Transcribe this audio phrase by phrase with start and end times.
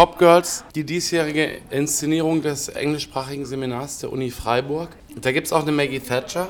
[0.00, 4.88] Top Girls, die diesjährige Inszenierung des englischsprachigen Seminars der Uni Freiburg.
[5.20, 6.48] Da gibt es auch eine Maggie Thatcher,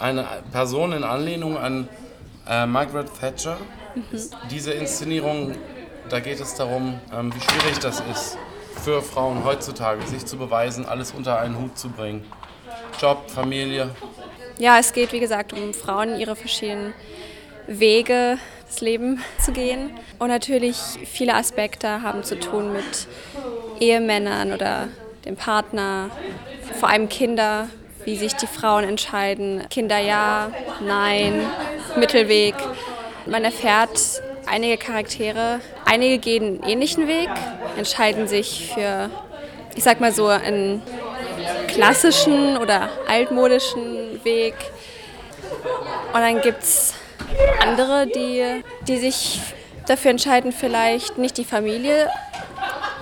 [0.00, 1.88] eine Person in Anlehnung an
[2.48, 3.58] äh, Margaret Thatcher.
[3.94, 4.18] Mhm.
[4.50, 5.54] Diese Inszenierung,
[6.08, 8.36] da geht es darum, ähm, wie schwierig das ist
[8.82, 12.24] für Frauen heutzutage, sich zu beweisen, alles unter einen Hut zu bringen.
[13.00, 13.90] Job, Familie.
[14.58, 16.94] Ja, es geht wie gesagt um Frauen, ihre verschiedenen
[17.68, 18.38] Wege
[18.72, 19.90] das Leben zu gehen.
[20.18, 23.06] Und natürlich viele Aspekte haben zu tun mit
[23.80, 24.88] Ehemännern oder
[25.26, 26.10] dem Partner,
[26.80, 27.68] vor allem Kinder,
[28.04, 29.62] wie sich die Frauen entscheiden.
[29.68, 31.46] Kinder ja, nein,
[31.96, 32.54] Mittelweg.
[33.26, 37.28] Man erfährt einige Charaktere, einige gehen einen ähnlichen Weg,
[37.76, 39.10] entscheiden sich für,
[39.76, 40.82] ich sag mal so, einen
[41.68, 44.54] klassischen oder altmodischen Weg.
[46.14, 46.94] Und dann gibt es
[47.60, 49.40] andere, die, die sich
[49.86, 52.08] dafür entscheiden, vielleicht nicht die Familie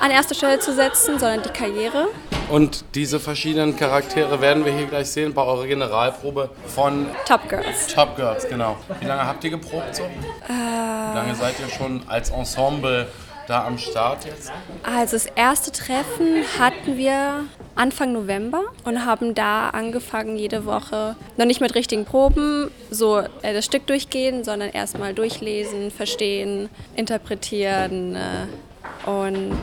[0.01, 2.09] an erster Stelle zu setzen, sondern die Karriere.
[2.49, 7.87] Und diese verschiedenen Charaktere werden wir hier gleich sehen bei eurer Generalprobe von Top Girls.
[7.87, 8.77] Top Girls, genau.
[8.99, 10.03] Wie lange habt ihr geprobt so?
[10.03, 10.09] Äh,
[10.49, 13.07] Wie lange seid ihr schon als Ensemble
[13.47, 14.51] da am Start jetzt?
[14.83, 21.47] Also das erste Treffen hatten wir Anfang November und haben da angefangen, jede Woche noch
[21.47, 28.17] nicht mit richtigen Proben so äh, das Stück durchgehen, sondern erstmal durchlesen, verstehen, interpretieren.
[28.17, 29.63] Äh, und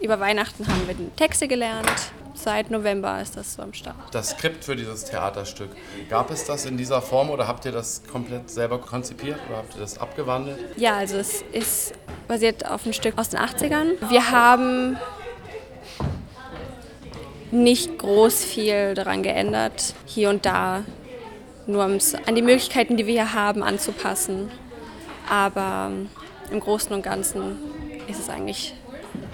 [0.00, 2.12] über Weihnachten haben wir Texte gelernt.
[2.34, 3.96] Seit November ist das so am Start.
[4.12, 5.70] Das Skript für dieses Theaterstück,
[6.08, 9.74] gab es das in dieser Form oder habt ihr das komplett selber konzipiert oder habt
[9.74, 10.58] ihr das abgewandelt?
[10.76, 11.92] Ja, also es ist
[12.28, 13.88] basiert auf einem Stück aus den 80ern.
[14.08, 14.96] Wir haben
[17.52, 20.84] nicht groß viel daran geändert, hier und da,
[21.66, 22.00] nur an
[22.34, 24.50] die Möglichkeiten, die wir hier haben, anzupassen.
[25.28, 25.92] Aber
[26.50, 27.56] im Großen und Ganzen
[28.08, 28.74] ist es eigentlich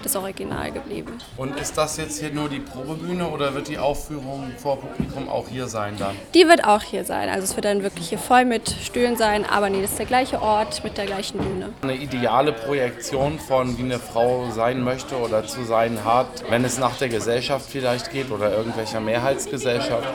[0.07, 1.13] das Original geblieben.
[1.35, 5.47] Und ist das jetzt hier nur die Probebühne oder wird die Aufführung vor Publikum auch
[5.49, 6.15] hier sein dann?
[6.33, 7.29] Die wird auch hier sein.
[7.29, 10.05] Also es wird dann wirklich hier voll mit Stühlen sein, aber nee, das ist der
[10.05, 11.69] gleiche Ort mit der gleichen Bühne.
[11.81, 16.77] Eine ideale Projektion von, wie eine Frau sein möchte oder zu sein hat, wenn es
[16.77, 20.07] nach der Gesellschaft vielleicht geht oder irgendwelcher Mehrheitsgesellschaft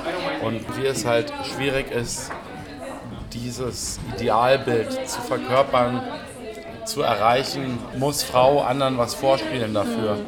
[0.43, 2.31] und wie es halt schwierig ist,
[3.33, 6.03] dieses Idealbild zu verkörpern,
[6.85, 10.19] zu erreichen, muss Frau anderen was vorspielen dafür?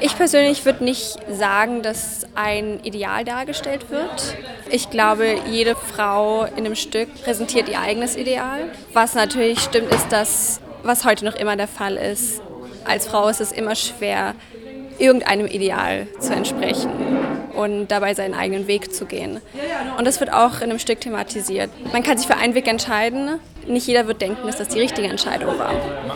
[0.00, 4.36] Ich persönlich würde nicht sagen, dass ein Ideal dargestellt wird.
[4.68, 8.70] Ich glaube, jede Frau in einem Stück präsentiert ihr eigenes Ideal.
[8.92, 12.42] Was natürlich stimmt, ist das, was heute noch immer der Fall ist.
[12.84, 14.34] Als Frau ist es immer schwer,
[14.98, 16.90] irgendeinem Ideal zu entsprechen
[17.54, 19.40] und dabei seinen eigenen Weg zu gehen.
[19.98, 21.70] Und das wird auch in einem Stück thematisiert.
[21.92, 23.38] Man kann sich für einen Weg entscheiden.
[23.66, 25.72] Nicht jeder wird denken, dass das die richtige Entscheidung war.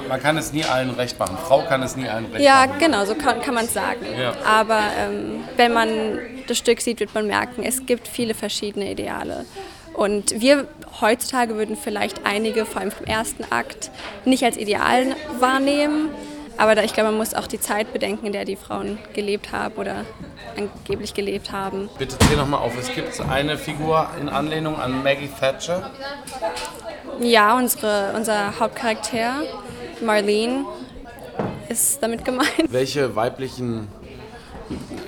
[0.09, 1.37] Man kann es nie allen recht machen.
[1.47, 2.81] Frau kann es nie allen recht ja, machen.
[2.81, 4.05] Ja, genau, so kann, kann man es sagen.
[4.19, 4.34] Ja.
[4.45, 9.45] Aber ähm, wenn man das Stück sieht, wird man merken, es gibt viele verschiedene Ideale.
[9.95, 10.67] Und wir
[11.01, 13.91] heutzutage würden vielleicht einige, vor allem vom ersten Akt,
[14.25, 16.11] nicht als Ideal wahrnehmen,
[16.59, 19.75] aber ich glaube, man muss auch die Zeit bedenken, in der die Frauen gelebt haben
[19.77, 20.05] oder
[20.57, 21.91] angeblich gelebt haben.
[21.99, 22.73] Bitte zähl nochmal auf.
[22.78, 25.91] Es gibt eine Figur in Anlehnung an Maggie Thatcher.
[27.21, 29.43] Ja, unsere, unser Hauptcharakter,
[30.00, 30.65] Marlene,
[31.69, 32.50] ist damit gemeint.
[32.69, 33.88] Welche weiblichen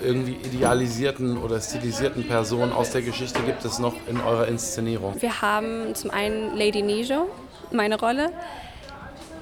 [0.05, 5.21] irgendwie idealisierten oder stilisierten Personen aus der Geschichte gibt es noch in eurer Inszenierung?
[5.21, 7.29] Wir haben zum einen Lady Nijo,
[7.73, 8.31] meine Rolle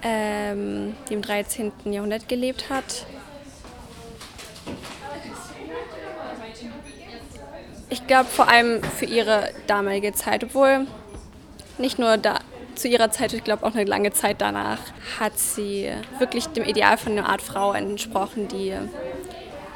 [0.07, 1.73] ähm, die im 13.
[1.87, 3.07] Jahrhundert gelebt hat.
[7.89, 10.87] Ich glaube vor allem für ihre damalige Zeit, obwohl
[11.79, 12.41] nicht nur da,
[12.77, 14.79] zu ihrer Zeit, ich glaube auch eine lange Zeit danach,
[15.19, 18.75] hat sie wirklich dem Ideal von einer Art Frau entsprochen, die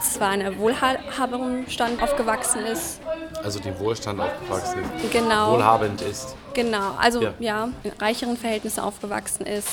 [0.01, 3.01] zwar in einer wohlhabenden Stand aufgewachsen ist.
[3.43, 5.13] Also die Wohlstand aufgewachsen ist.
[5.13, 5.55] Genau.
[5.55, 6.37] Wohlhabend ist.
[6.55, 9.69] Genau, also ja, ja in reicheren Verhältnissen aufgewachsen ist,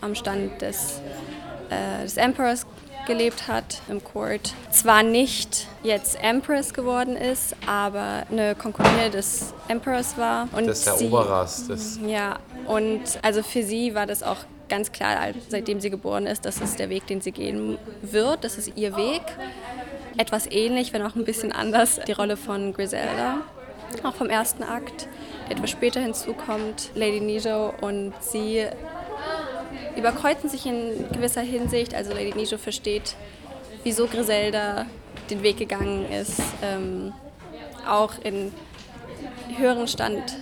[0.00, 1.00] am Stand des,
[1.70, 2.66] äh, des Emperors
[3.10, 4.54] gelebt hat im Court.
[4.70, 10.48] Zwar nicht jetzt Empress geworden ist, aber eine Konkubine des Emperors war.
[10.52, 11.66] Und des Eroberers.
[11.66, 15.16] Des ja, und also für sie war das auch ganz klar,
[15.48, 18.44] seitdem sie geboren ist, das ist der Weg, den sie gehen wird.
[18.44, 19.22] Das ist ihr Weg.
[20.16, 23.38] Etwas ähnlich, wenn auch ein bisschen anders, die Rolle von Griselda,
[24.04, 25.08] auch vom ersten Akt,
[25.48, 28.66] der etwas später hinzukommt, Lady Nijo und sie
[29.96, 31.94] überkreuzen sich in gewisser Hinsicht.
[31.94, 33.14] Also Lady Nijo versteht,
[33.84, 34.86] wieso Griselda
[35.30, 37.12] den Weg gegangen ist, ähm,
[37.88, 38.52] auch in
[39.56, 40.36] höheren Stand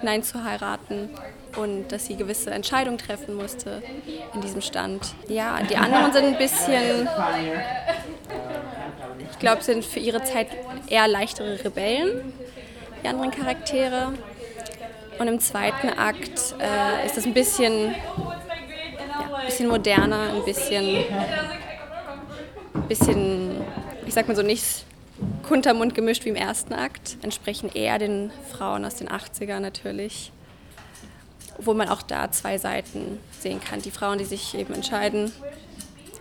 [0.00, 1.10] hinein zu heiraten.
[1.56, 3.82] und dass sie gewisse Entscheidungen treffen musste
[4.34, 5.14] in diesem Stand.
[5.28, 7.08] Ja, die anderen sind ein bisschen,
[9.30, 10.48] ich glaube, sind für ihre Zeit
[10.88, 12.32] eher leichtere Rebellen,
[13.02, 14.12] die anderen Charaktere.
[15.18, 17.94] Und im zweiten Akt äh, ist es ein bisschen,
[19.58, 21.04] bisschen moderner, ein bisschen,
[22.86, 23.60] bisschen,
[24.06, 24.84] ich sag mal so, nicht
[25.42, 27.16] kuntermund gemischt wie im ersten Akt.
[27.22, 30.30] Entsprechen eher den Frauen aus den 80ern natürlich.
[31.58, 33.82] Wo man auch da zwei Seiten sehen kann.
[33.82, 35.32] Die Frauen, die sich eben entscheiden,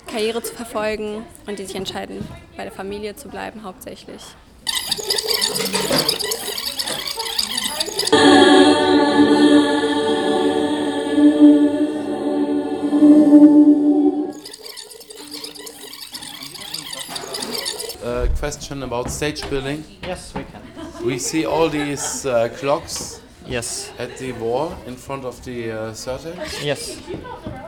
[0.07, 4.23] Karriere zu verfolgen und die sich entscheiden, bei der Familie zu bleiben hauptsächlich.
[18.47, 19.83] Question about stage building.
[20.03, 20.61] Yes, we can.
[21.05, 25.93] We see all these uh, clocks Yes, at the wall in front of the uh,
[26.05, 26.39] curtain.
[26.63, 26.97] yes.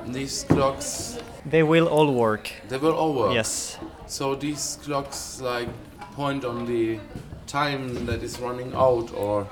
[0.08, 1.18] These clocks,
[1.50, 2.50] They will all work.
[2.70, 3.34] they will all work.
[3.34, 3.78] Yes,
[4.08, 5.68] So these clocks like
[6.16, 7.00] point on the
[7.48, 9.48] time that is running out, or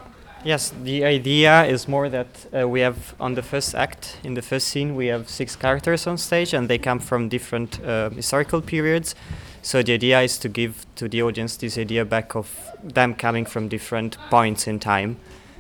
[0.46, 0.72] yes.
[0.84, 4.68] The idea is more that uh, we have on the first act, in the first
[4.68, 9.16] scene, we have six characters on stage, and they come from different uh, historical periods.
[9.68, 12.48] So the idea is to give to the audience this idea back of
[12.82, 15.18] them coming from different points in time.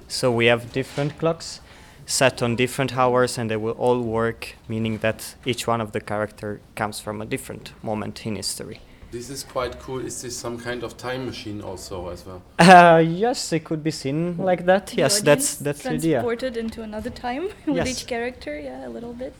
[0.07, 1.59] So we have different clocks
[2.05, 5.99] set on different hours, and they will all work, meaning that each one of the
[5.99, 8.79] character comes from a different moment in history.
[9.11, 9.99] this is quite cool.
[9.99, 12.41] Is this some kind of time machine also as well?
[12.59, 14.87] Uh, yes, it could be seen like that.
[14.87, 16.21] the yes, that's that's the idea.
[16.21, 17.87] transported into another time with Yes.
[17.89, 18.57] each character.
[18.57, 19.33] Yeah, a little bit.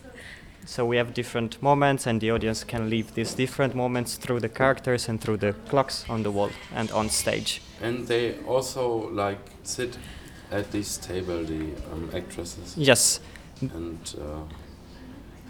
[0.68, 4.50] So we have different moments, and the audience can live these different moments through the
[4.50, 7.62] characters and through the clocks on the wall and on stage.
[7.82, 9.98] And they also like sit
[10.52, 13.22] at this table, the um, actresses, Yes,
[13.62, 14.40] and uh,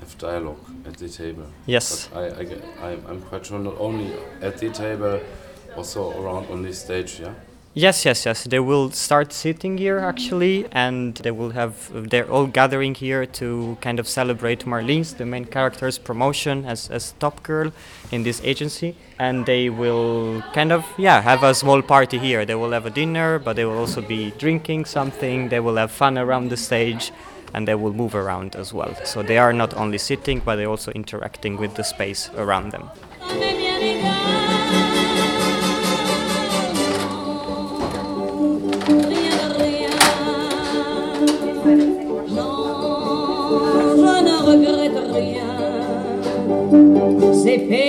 [0.01, 1.47] have dialogue at the table.
[1.65, 2.25] yes, But I,
[2.85, 5.19] I, I, I'm quite sure not only at the table,
[5.75, 7.33] also around on this stage, yeah?
[7.77, 8.43] Yes, yes, yes.
[8.43, 11.73] They will start sitting here actually, and they will have.
[12.09, 17.13] They're all gathering here to kind of celebrate Marlene's, the main character's promotion as as
[17.19, 17.71] top girl
[18.11, 22.45] in this agency, and they will kind of yeah have a small party here.
[22.45, 25.49] They will have a dinner, but they will also be drinking something.
[25.49, 27.11] They will have fun around the stage.
[27.53, 28.93] And they will move around as well.
[29.05, 32.91] So they are not only sitting, but they're also interacting with the space around them.
[47.57, 47.86] C'est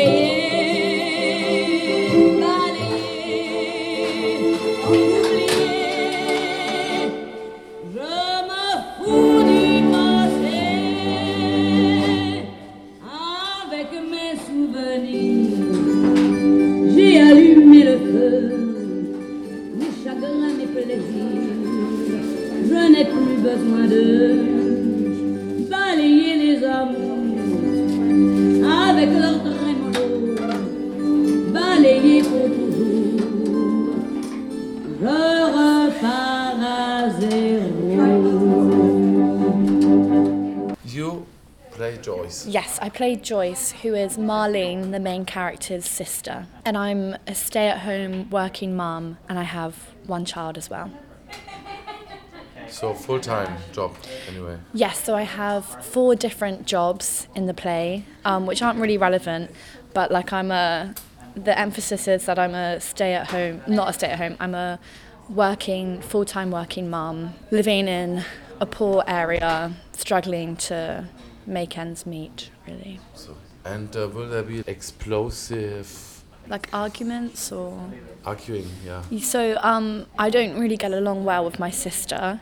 [42.98, 46.46] played Joyce, who is Marlene, the main character's sister.
[46.64, 49.76] And I'm a stay at home working mum, and I have
[50.08, 50.90] one child as well.
[52.66, 53.94] So full time job
[54.28, 54.58] anyway.
[54.74, 59.52] Yes, so I have four different jobs in the play, um, which aren't really relevant,
[59.94, 60.92] but like I'm a.
[61.36, 64.56] The emphasis is that I'm a stay at home, not a stay at home, I'm
[64.56, 64.80] a
[65.28, 68.24] working, full time working mum, living in
[68.58, 71.06] a poor area, struggling to
[71.48, 73.00] make ends meet, really.
[73.14, 77.90] So and uh, will there be explosive Like arguments or.
[78.24, 78.68] arguing?
[78.84, 79.02] Yeah.
[79.20, 82.40] So um, I don't really get along well with my sister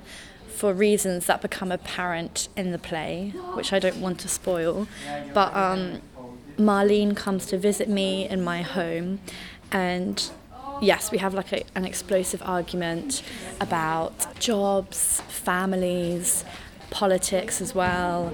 [0.48, 4.86] for reasons that become apparent in the play, which I don't want to spoil.
[5.34, 6.00] But um,
[6.58, 9.20] Marlene comes to visit me in my home,
[9.70, 10.30] and
[10.80, 13.22] yes, we have like a, an explosive argument
[13.60, 16.44] about jobs, families,
[16.90, 18.32] politics as well.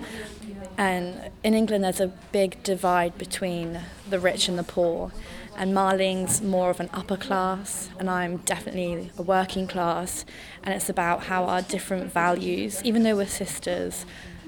[0.82, 5.12] And in England, there's a big divide between the rich and the poor.
[5.56, 10.24] And Marlene's more of an upper class, and I'm definitely a working class.
[10.64, 14.04] And it's about how our different values, even though we're sisters,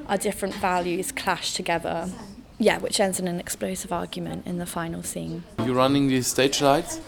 [0.09, 2.11] our different values clash together.
[2.59, 5.45] Yeah, which ends in an explosive argument in the final scene.
[5.64, 7.00] You're running these stage lights?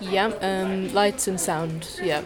[0.00, 2.00] Yeah, um, lights and sound.
[2.02, 2.24] Yeah.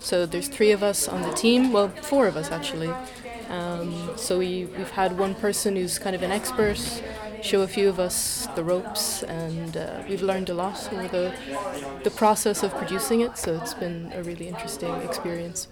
[0.00, 1.72] So there's three of us on the team.
[1.72, 2.90] Well, four of us actually.
[3.48, 6.78] Um, so we, we've had one person who's kind of an expert
[7.42, 11.34] show a few of us the ropes, and uh, we've learned a lot over the,
[12.02, 15.68] the process of producing it, so it's been a really interesting experience.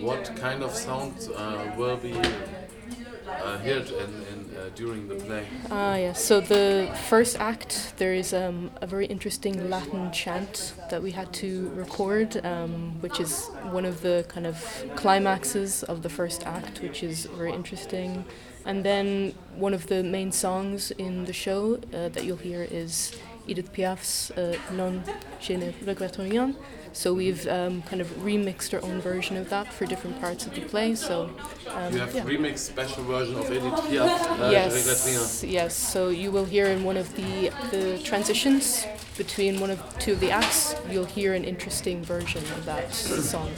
[0.00, 4.24] What kind of sounds uh, will be uh, heard in,
[4.62, 5.46] uh, during the play?
[5.70, 6.24] Ah, yes.
[6.24, 11.32] So the first act, there is um, a very interesting Latin chant that we had
[11.34, 14.56] to record, um, which is one of the kind of
[14.96, 18.24] climaxes of the first act, which is very interesting.
[18.64, 23.12] And then one of the main songs in the show uh, that you'll hear is
[23.46, 25.02] Edith Piaf's uh, Non
[25.40, 26.54] Je ne regrette rien.
[26.94, 30.54] So we've um, kind of remixed our own version of that for different parts of
[30.54, 30.94] the play.
[30.94, 31.30] So
[31.74, 32.24] um, You have yeah.
[32.24, 34.40] remixed special version of Edith Piaf.
[34.40, 34.50] Uh.
[34.50, 35.74] Yes, yes.
[35.74, 40.20] So you will hear in one of the the transitions between one of two of
[40.20, 43.50] the acts, you'll hear an interesting version of that song.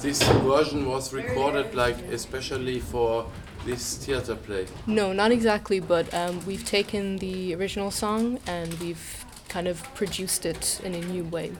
[0.00, 3.26] This version was recorded like especially for
[3.66, 4.66] this theater play.
[4.86, 10.46] No, not exactly, but um, we've taken the original song and we've kind of produced
[10.46, 11.52] it in a new way.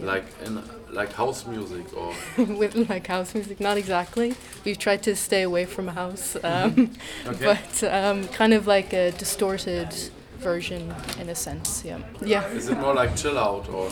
[0.00, 2.12] Like in like house music or
[2.44, 3.60] with like house music.
[3.60, 4.34] Not exactly.
[4.64, 6.90] We've tried to stay away from house, um,
[7.26, 7.44] Okay.
[7.80, 9.92] but um, kind of like a distorted
[10.38, 11.84] version in a sense.
[11.84, 11.98] Yeah.
[12.22, 12.46] Yeah.
[12.48, 13.90] is it more like chill out or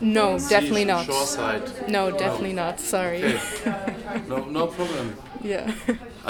[0.00, 1.06] No, definitely not.
[1.06, 1.88] Shoreside.
[1.88, 2.80] No, definitely not.
[2.80, 3.22] Sorry.
[3.24, 4.22] Okay.
[4.28, 5.16] No, no problem.
[5.42, 5.72] Yeah.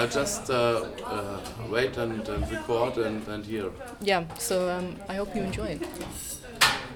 [0.01, 1.39] I'll just uh, uh,
[1.69, 3.69] wait and, and record and, and hear.
[4.01, 4.23] Yeah.
[4.39, 5.87] So um, I hope you enjoy it.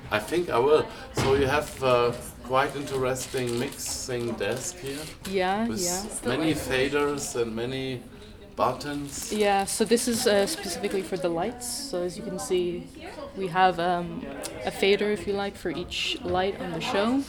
[0.10, 0.88] I think I will.
[1.14, 2.14] So you have uh,
[2.46, 5.68] quite interesting mixing desk here Yeah.
[5.68, 6.04] with Yeah.
[6.28, 8.02] many faders and many
[8.56, 9.32] buttons.
[9.32, 11.68] Yeah, so this is uh, specifically for the lights.
[11.68, 12.88] So as you can see,
[13.38, 14.26] we have um,
[14.66, 17.22] a fader, if you like, for each light on the show.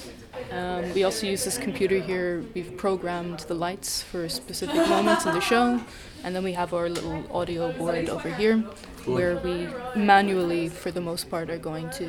[0.51, 2.45] Um, we also use this computer here.
[2.55, 5.81] We've programmed the lights for specific moments in the show,
[6.25, 8.59] and then we have our little audio board over here,
[9.05, 12.07] where we manually, for the most part, are going to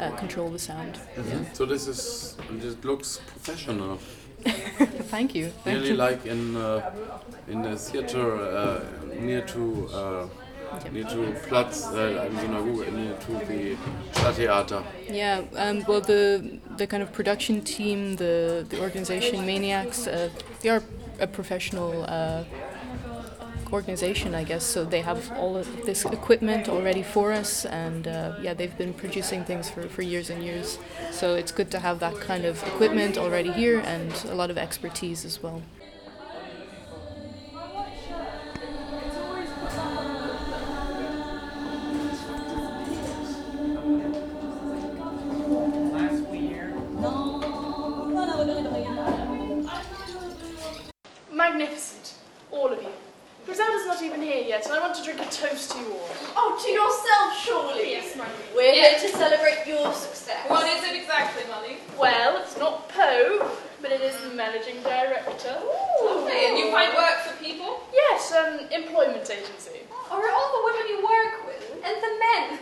[0.00, 0.98] uh, control the sound.
[1.52, 3.98] So this is this looks professional.
[5.10, 5.50] Thank you.
[5.64, 5.96] Thank Nearly you.
[5.96, 6.90] like in uh,
[7.48, 8.84] in the theater uh,
[9.20, 10.28] near to uh,
[10.78, 12.86] to Platz uh, in Synagoge,
[13.26, 13.76] to the
[14.12, 14.84] Stadttheater.
[15.08, 20.68] Yeah, um, well, the the kind of production team, the the organization Mainiacts, uh, they
[20.68, 20.82] are
[21.18, 22.44] a professional uh,
[23.72, 24.64] organization, I guess.
[24.64, 28.94] So they have all of this equipment already for us, and uh, yeah, they've been
[28.94, 30.78] producing things for, for years and years.
[31.10, 34.58] So it's good to have that kind of equipment already here and a lot of
[34.58, 35.62] expertise as well.
[64.50, 65.56] Managing director.
[66.02, 67.80] Lovely, and you find work for people?
[67.92, 69.80] Yes, um, employment agency.
[70.10, 71.84] Or are all the women you work with?
[71.84, 72.58] And the men?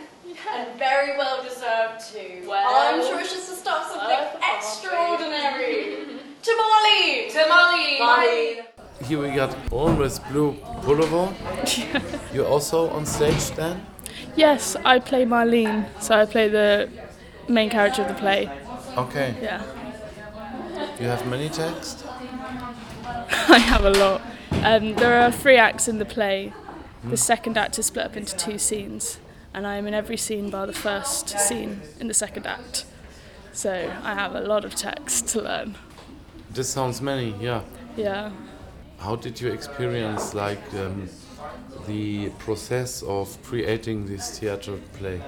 [0.55, 2.47] And very well deserved too.
[2.47, 6.05] Well- I'm sure it's just to start something extraordinary.
[6.43, 7.29] Tamale!
[7.31, 7.99] Tamale!
[7.99, 8.59] Molly!
[9.05, 10.51] Here we got always blue
[10.83, 11.35] Boulevard.
[12.33, 13.85] You're also on stage then?
[14.35, 16.89] Yes, I play Marlene, so I play the
[17.47, 18.49] main character of the play.
[18.97, 19.35] Okay.
[19.41, 19.63] Yeah.
[20.99, 22.03] You have many texts?
[23.05, 24.21] I have a lot.
[24.63, 26.51] Um, there are three acts in the play.
[27.05, 29.19] The second act is split up into two scenes,
[29.53, 32.83] and I am in every scene bar the first scene in the second act.
[33.53, 33.71] So
[34.03, 35.75] I have a lot of text to learn.
[36.49, 37.61] This sounds many, yeah.
[37.95, 38.31] Yeah.
[38.97, 41.07] How did you experience like um,
[41.87, 45.21] the process of creating this theater play?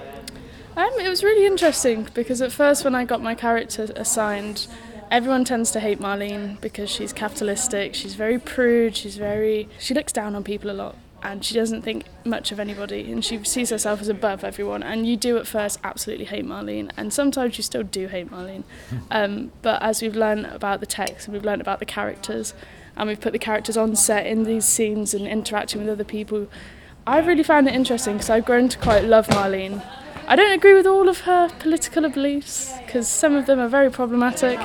[0.76, 4.66] Um, it was really interesting because at first, when I got my character assigned,
[5.12, 9.68] everyone tends to hate Marlene because she's capitalistic, she's very prude, she's very.
[9.78, 13.24] She looks down on people a lot and she doesn't think much of anybody and
[13.24, 14.82] she sees herself as above everyone.
[14.82, 18.64] And you do at first absolutely hate Marlene, and sometimes you still do hate Marlene.
[19.10, 22.54] Um, but as we've learned about the text and we've learned about the characters,
[22.96, 26.48] and we've put the characters on set in these scenes and interacting with other people,
[27.06, 29.82] I really found it interesting because I've grown to quite love Marlene.
[30.26, 33.90] I don't agree with all of her political beliefs because some of them are very
[33.90, 34.58] problematic,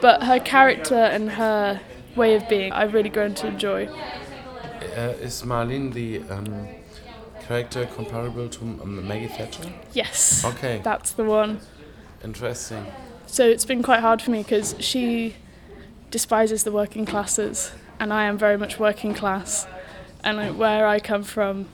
[0.00, 1.80] but her character and her
[2.16, 3.86] way of being, I've really grown to enjoy.
[4.96, 6.68] Uh, is Marlene the um,
[7.46, 9.72] character comparable to um, Maggie Thatcher?
[9.92, 11.60] Yes, Okay, that's the one.
[12.22, 12.84] interesting.
[13.26, 15.36] So it's been quite hard for me because she
[16.10, 19.66] despises the working classes and I am very much working class.
[20.24, 21.66] And where I come from,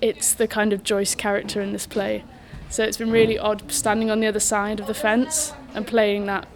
[0.00, 2.24] it's the kind of Joyce character in this play.
[2.68, 6.26] So it's been really odd standing on the other side of the fence and playing
[6.26, 6.48] that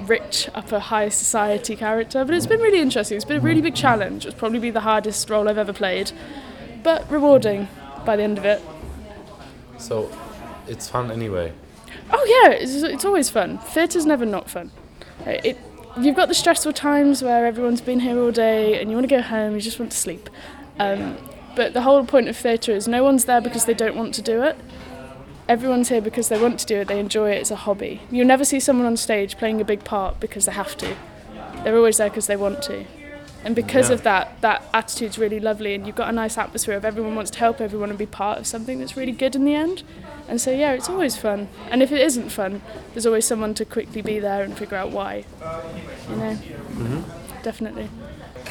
[0.00, 2.24] rich upper high society character.
[2.24, 3.16] But it's been really interesting.
[3.16, 4.26] It's been a really big challenge.
[4.26, 6.12] It's probably be the hardest role I've ever played,
[6.82, 7.68] but rewarding
[8.04, 8.62] by the end of it.
[9.78, 10.10] So
[10.66, 11.52] it's fun anyway.
[12.10, 13.58] Oh yeah, it's, it's always fun.
[13.58, 14.70] Theatre's never not fun.
[15.26, 15.58] It, it,
[15.98, 19.14] you've got the stressful times where everyone's been here all day and you want to
[19.14, 20.30] go home, you just want to sleep.
[20.78, 21.16] Um,
[21.56, 24.22] but the whole point of theatre is no one's there because they don't want to
[24.22, 24.56] do it.
[25.48, 28.02] Everyone's here because they want to do it, they enjoy it, it's a hobby.
[28.10, 30.94] You'll never see someone on stage playing a big part because they have to.
[31.64, 32.84] They're always there because they want to.
[33.44, 33.94] And because Yeah.
[33.94, 37.30] of that, that attitude's really lovely and you've got a nice atmosphere of everyone wants
[37.30, 39.84] to help everyone and be part of something that's really good in the end.
[40.28, 41.48] And so yeah, it's always fun.
[41.70, 42.60] And if it isn't fun,
[42.92, 45.24] there's always someone to quickly be there and figure out why.
[46.10, 46.34] You know?
[46.34, 47.00] hmm
[47.42, 47.88] Definitely.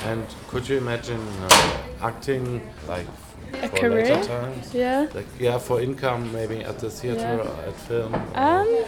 [0.06, 3.06] And could you imagine uh, acting like
[3.54, 4.04] A for career?
[4.16, 4.74] later times?
[4.74, 5.08] Yeah.
[5.14, 7.36] Like yeah, for income maybe at the theater Yeah.
[7.38, 8.14] or at film.
[8.16, 8.84] or- Um,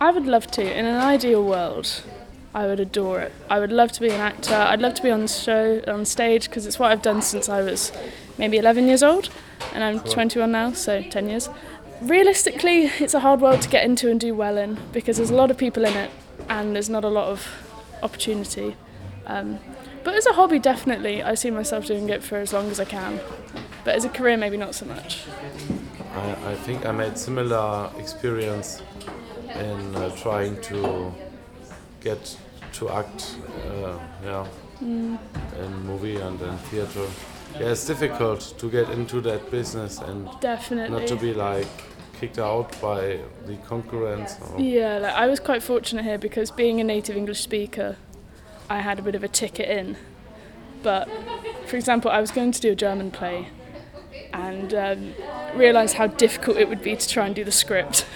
[0.00, 0.62] I would love to.
[0.62, 2.02] In an ideal world,
[2.54, 3.32] I would adore it.
[3.50, 4.54] I would love to be an actor.
[4.54, 7.62] I'd love to be on show on stage because it's what I've done since I
[7.62, 7.92] was
[8.38, 9.28] maybe 11 years old,
[9.74, 11.48] and I'm 21 now, so 10 years.
[12.00, 15.34] Realistically, it's a hard world to get into and do well in because there's a
[15.34, 16.10] lot of people in it,
[16.48, 17.46] and there's not a lot of
[18.02, 18.76] opportunity.
[19.26, 19.58] Um,
[20.08, 22.86] but as a hobby, definitely, I see myself doing it for as long as I
[22.86, 23.20] can.
[23.84, 25.24] But as a career, maybe not so much.
[26.14, 28.80] I, I think I made similar experience
[29.54, 31.12] in uh, trying to
[32.00, 32.38] get
[32.72, 33.36] to act,
[33.66, 34.46] uh, yeah,
[34.82, 35.18] Mm.
[35.62, 37.04] in movie and in theater.
[37.60, 40.98] Yeah, it's difficult to get into that business and Definitely.
[40.98, 41.66] not to be like
[42.18, 44.36] kicked out by the concurrence.
[44.40, 47.96] Or, Yeah, like I was quite fortunate here because being a native English speaker,
[48.68, 49.96] I had a bit of a ticket in.
[50.82, 51.08] But
[51.66, 53.48] for example, I was going to do a German play
[54.32, 55.14] and um,
[55.54, 58.06] realised how difficult it would be to try and do the script.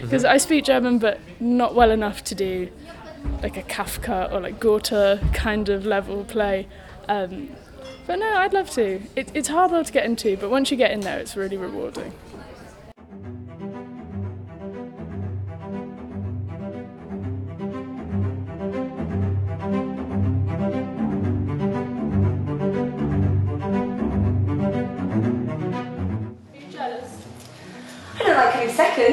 [0.00, 0.28] Because Mhm.
[0.30, 2.68] I speak German, but not well enough to do
[3.42, 6.66] like a Kafka or like Goethe kind of level play.
[7.08, 7.50] Um,
[8.06, 9.00] but no, I'd love to.
[9.16, 11.56] It, it's hard work to get into, but once you get in there, it's really
[11.56, 12.12] rewarding.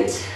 [0.10, 0.31] Second.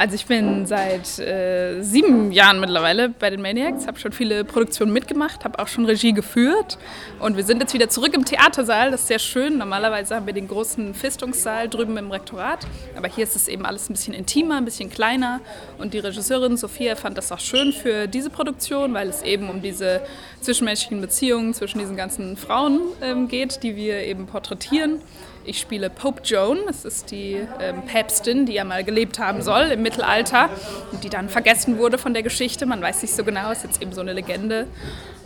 [0.00, 4.94] Also ich bin seit äh, sieben Jahren mittlerweile bei den Maniacs, habe schon viele Produktionen
[4.94, 6.78] mitgemacht, habe auch schon Regie geführt
[7.18, 9.58] und wir sind jetzt wieder zurück im Theatersaal, das ist sehr schön.
[9.58, 13.90] Normalerweise haben wir den großen Festungssaal drüben im Rektorat, aber hier ist es eben alles
[13.90, 15.42] ein bisschen intimer, ein bisschen kleiner
[15.76, 19.60] und die Regisseurin Sophia fand das auch schön für diese Produktion, weil es eben um
[19.60, 20.00] diese
[20.40, 25.02] zwischenmenschlichen Beziehungen zwischen diesen ganzen Frauen ähm, geht, die wir eben porträtieren.
[25.44, 29.62] Ich spiele Pope Joan, das ist die ähm, Päpstin, die ja mal gelebt haben soll
[29.72, 30.50] im Mittelalter
[30.92, 32.66] und die dann vergessen wurde von der Geschichte.
[32.66, 34.66] Man weiß nicht so genau, ist jetzt eben so eine Legende.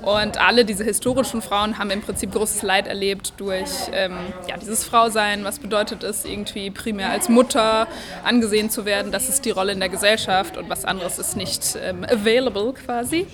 [0.02, 4.12] Und alle diese historischen Frauen haben im Prinzip großes Leid erlebt durch ähm,
[4.48, 5.44] ja, dieses Frausein.
[5.44, 7.86] Was bedeutet es, irgendwie primär als Mutter
[8.22, 9.12] angesehen zu werden?
[9.12, 13.26] Das ist die Rolle in der Gesellschaft und was anderes ist nicht ähm, available quasi.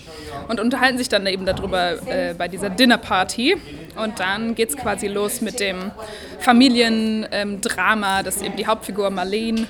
[0.49, 3.57] Und unterhalten sich dann eben darüber äh, bei dieser Dinnerparty.
[3.96, 5.90] Und dann geht es quasi los mit dem
[6.38, 9.66] Familiendrama, das eben die Hauptfigur Marlene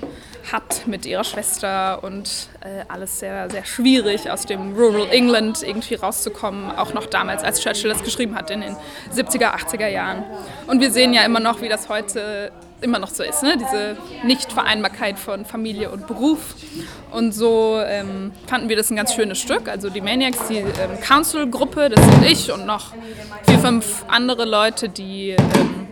[0.52, 5.94] hat mit ihrer Schwester und äh, alles sehr, sehr schwierig aus dem Rural England irgendwie
[5.94, 8.76] rauszukommen, auch noch damals, als Churchill das geschrieben hat in den
[9.14, 10.24] 70er, 80er Jahren.
[10.66, 13.56] Und wir sehen ja immer noch, wie das heute immer noch so ist, ne?
[13.56, 16.54] diese Nichtvereinbarkeit von Familie und Beruf.
[17.10, 19.68] Und so ähm, fanden wir das ein ganz schönes Stück.
[19.68, 22.92] Also die Maniacs, die ähm, Council-Gruppe, das sind ich und noch
[23.46, 25.88] vier, fünf andere Leute, die ähm,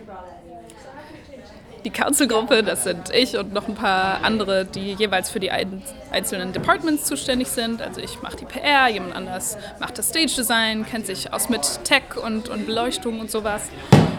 [1.85, 5.81] die Council-Gruppe, das sind ich und noch ein paar andere, die jeweils für die ein
[6.11, 7.81] einzelnen Departments zuständig sind.
[7.81, 12.17] Also ich mache die PR, jemand anders macht das Stage-Design, kennt sich aus mit Tech
[12.21, 13.69] und, und Beleuchtung und sowas.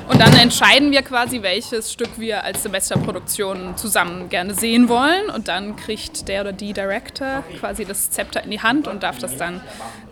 [0.09, 5.31] Und dann entscheiden wir quasi, welches Stück wir als Semesterproduktion zusammen gerne sehen wollen.
[5.31, 9.19] Und dann kriegt der oder die Director quasi das Zepter in die Hand und darf
[9.19, 9.61] das dann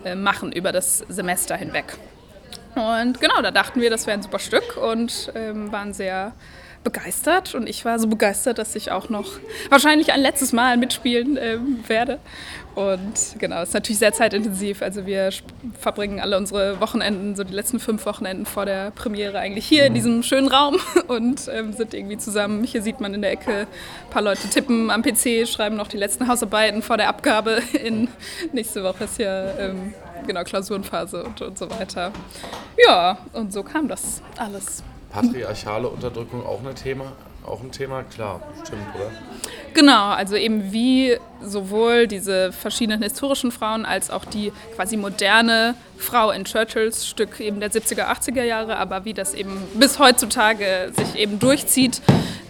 [0.05, 1.97] äh, machen über das Semester hinweg.
[2.75, 6.33] Und genau, da dachten wir, das wäre ein super Stück und ähm, waren sehr
[6.91, 9.25] begeistert und ich war so begeistert, dass ich auch noch
[9.69, 12.19] wahrscheinlich ein letztes Mal mitspielen äh, werde.
[12.75, 14.81] Und genau, es ist natürlich sehr zeitintensiv.
[14.81, 15.29] Also wir
[15.79, 19.93] verbringen alle unsere Wochenenden, so die letzten fünf Wochenenden vor der Premiere eigentlich hier in
[19.93, 22.63] diesem schönen Raum und ähm, sind irgendwie zusammen.
[22.63, 25.97] Hier sieht man in der Ecke ein paar Leute tippen am PC, schreiben noch die
[25.97, 27.61] letzten Hausarbeiten vor der Abgabe.
[27.83, 28.07] In
[28.53, 29.93] nächste Woche ist hier ähm,
[30.25, 32.11] genau Klausurenphase und, und so weiter.
[32.87, 34.83] Ja, und so kam das alles.
[35.09, 37.13] Patriarchale Unterdrückung auch ein Thema?
[37.45, 39.09] Auch ein Thema, klar, stimmt, oder?
[39.73, 46.31] Genau, also eben wie sowohl diese verschiedenen historischen Frauen als auch die quasi moderne Frau
[46.31, 51.15] in Churchills Stück eben der 70er, 80er Jahre, aber wie das eben bis heutzutage sich
[51.15, 52.01] eben durchzieht.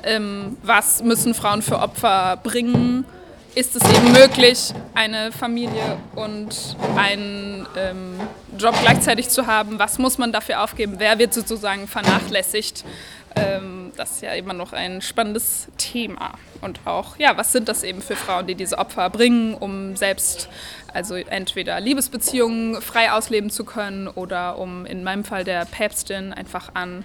[0.03, 3.05] Ähm, was müssen Frauen für Opfer bringen?
[3.55, 8.19] Ist es eben möglich, eine Familie und einen ähm,
[8.57, 9.79] Job gleichzeitig zu haben?
[9.79, 10.95] Was muss man dafür aufgeben?
[10.97, 12.85] Wer wird sozusagen vernachlässigt?
[13.35, 16.33] Ähm, das ist ja immer noch ein spannendes Thema.
[16.61, 20.47] Und auch, ja, was sind das eben für Frauen, die diese Opfer bringen, um selbst
[20.93, 26.71] also entweder Liebesbeziehungen frei ausleben zu können oder um in meinem Fall der Päpstin einfach
[26.73, 27.03] an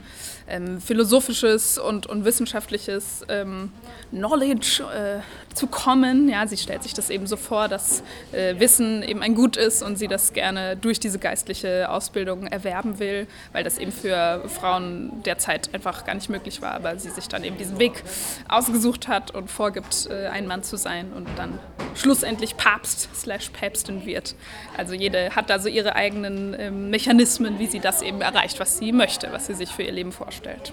[0.49, 3.73] ähm, philosophisches und, und wissenschaftliches ähm,
[4.11, 6.29] Knowledge äh, zu kommen.
[6.29, 9.83] Ja, sie stellt sich das eben so vor, dass äh, Wissen eben ein Gut ist
[9.83, 15.23] und sie das gerne durch diese geistliche Ausbildung erwerben will, weil das eben für Frauen
[15.25, 18.03] derzeit einfach gar nicht möglich war, aber sie sich dann eben diesen Weg
[18.49, 21.59] ausgesucht hat und vorgibt, äh, ein Mann zu sein und dann
[21.95, 23.74] schlussendlich Papst slash Päpstin
[24.07, 24.35] wird.
[24.77, 28.79] Also jede hat da so ihre eigenen ähm, Mechanismen, wie sie das eben erreicht, was
[28.79, 30.73] sie möchte, was sie sich für ihr Leben vorstellt.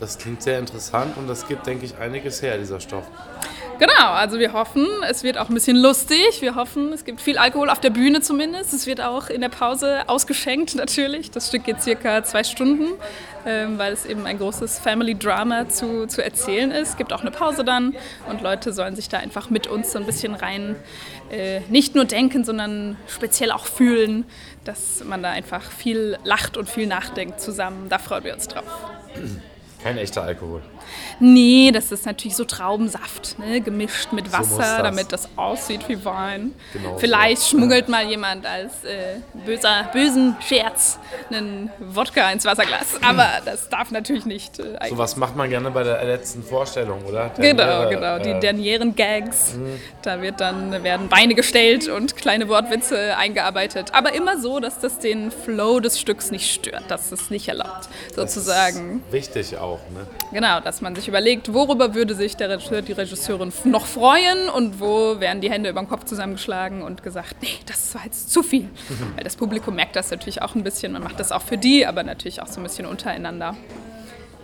[0.00, 3.04] Das klingt sehr interessant und das gibt, denke ich, einiges her, dieser Stoff.
[3.78, 6.40] Genau, also wir hoffen, es wird auch ein bisschen lustig.
[6.40, 8.72] Wir hoffen, es gibt viel Alkohol auf der Bühne zumindest.
[8.72, 11.30] Es wird auch in der Pause ausgeschenkt natürlich.
[11.30, 12.88] Das Stück geht circa zwei Stunden,
[13.44, 16.90] ähm, weil es eben ein großes Family Drama zu, zu erzählen ist.
[16.90, 17.96] Es gibt auch eine Pause dann
[18.28, 20.76] und Leute sollen sich da einfach mit uns so ein bisschen rein
[21.30, 24.26] äh, nicht nur denken, sondern speziell auch fühlen,
[24.64, 27.88] dass man da einfach viel lacht und viel nachdenkt zusammen.
[27.88, 28.64] Da freuen wir uns drauf.
[29.82, 30.62] Kein echter Alkohol.
[31.20, 33.60] Nee, das ist natürlich so Traubensaft, ne?
[33.60, 34.82] gemischt mit So Wasser, muss das.
[34.82, 36.52] damit das aussieht wie Wein.
[36.72, 37.56] Genau Vielleicht so.
[37.56, 40.98] schmuggelt mal jemand als äh, böser, bösen Scherz
[41.30, 42.96] einen Wodka ins Wasserglas.
[43.02, 44.58] Aber das darf natürlich nicht.
[44.58, 47.30] Äh, So was macht man gerne bei der letzten Vorstellung, oder?
[47.36, 49.54] Genau, Derniere, genau, die äh, Dernieren-Gags.
[50.02, 53.90] Da wird dann, werden Beine gestellt und kleine Wortwitze eingearbeitet.
[53.94, 57.88] Aber immer so, dass das den Flow des Stücks nicht stört, dass es nicht erlaubt,
[58.14, 59.02] sozusagen.
[59.10, 60.06] Wichtig auch, ne?
[60.32, 64.80] Genau, dass man sich überlegt, worüber würde sich der Regisseur, die Regisseurin noch freuen und
[64.80, 68.42] wo werden die Hände über den Kopf zusammengeschlagen und gesagt, nee, das war jetzt zu
[68.42, 68.70] viel.
[69.14, 70.92] Weil das Publikum merkt das natürlich auch ein bisschen.
[70.92, 73.54] Man macht das auch für die, aber natürlich auch so ein bisschen untereinander.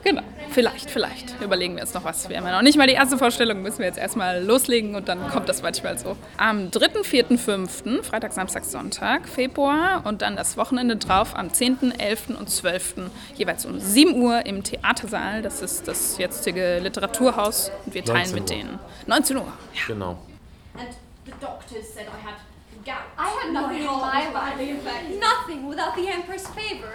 [0.04, 1.40] Genau, vielleicht, vielleicht.
[1.40, 2.28] Überlegen wir uns noch was.
[2.28, 5.08] Wir haben ja noch nicht mal die erste Vorstellung, müssen wir jetzt erstmal loslegen und
[5.08, 6.16] dann kommt das manchmal so.
[6.36, 11.98] Am 3., 4., 5., Freitag, Samstag, Sonntag, Februar und dann das Wochenende drauf am 10.,
[11.98, 12.30] 11.
[12.38, 13.10] und 12.
[13.34, 15.42] jeweils um 7 Uhr im Theatersaal.
[15.42, 18.78] Das ist das jetzige Literaturhaus und wir teilen 19 mit denen.
[19.06, 19.82] 19 Uhr, ja.
[19.86, 20.18] Genau.
[20.78, 20.88] And
[21.26, 22.36] the doctors said I had
[22.84, 23.04] gout.
[23.18, 24.58] I had nothing in my life.
[25.18, 26.92] Nothing without the Empress' favor.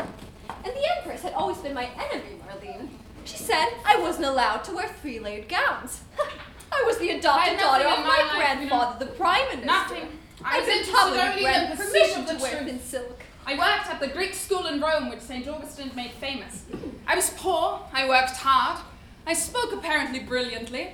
[0.64, 2.90] And the Empress had always been my enemy, Marlene.
[3.26, 6.02] She said I wasn't allowed to wear three-layered gowns.
[6.72, 9.66] I was the adopted daughter of my, my life, grandfather, the Prime Minister.
[9.66, 10.08] Nothing.
[10.44, 13.24] I I've been interested publicly only in granted the permission to wear thin silk.
[13.46, 15.48] I worked at the Greek school in Rome, which St.
[15.48, 16.66] Augustine made famous.
[17.06, 18.80] I was poor, I worked hard,
[19.28, 20.92] I spoke apparently brilliantly.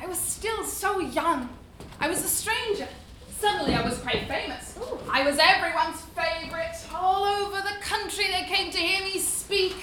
[0.00, 1.48] I was still so young.
[2.00, 2.88] I was a stranger.
[3.40, 4.78] Suddenly I was quite famous.
[5.10, 6.76] I was everyone's favourite.
[6.94, 9.76] All over the country they came to hear me speak.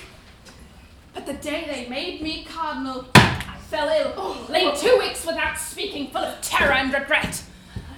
[1.15, 4.13] But the day they made me cardinal, I fell ill.
[4.15, 4.45] Oh.
[4.47, 7.41] Lay two weeks without speaking, full of terror and regret.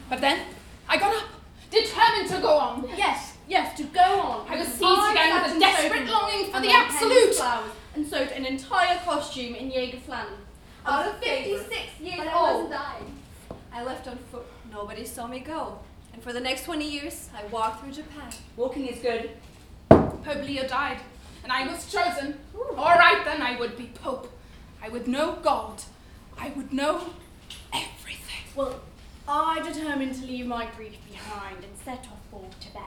[0.10, 0.46] But then
[0.88, 1.30] I got up,
[1.70, 2.88] determined to go on.
[2.96, 4.48] Yes, yes, to go on.
[4.48, 7.36] I was seized again with a desperate longing for and the absolute.
[7.36, 10.38] flowers And sewed an entire costume in Jaeger flannel.
[10.86, 12.74] I was 56 years I old.
[13.74, 14.46] I left on foot.
[14.82, 15.78] Nobody saw me go.
[16.14, 18.32] And for the next 20 years, I walked through Japan.
[18.56, 19.32] Walking is good.
[19.90, 21.00] Pope Leo died,
[21.44, 22.40] and I was chosen.
[22.78, 24.32] All right, then I would be Pope.
[24.82, 25.84] I would know God.
[26.38, 27.10] I would know
[27.74, 28.46] everything.
[28.56, 28.80] Well,
[29.28, 32.86] I determined to leave my grief behind and set off for Tibet.